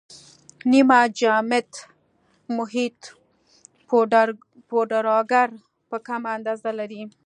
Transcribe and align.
نیمه 0.71 0.99
جامد 1.19 1.69
محیط 2.57 2.99
پوډراګر 4.69 5.49
په 5.89 5.97
کمه 6.07 6.29
اندازه 6.37 6.71
لري. 6.79 7.01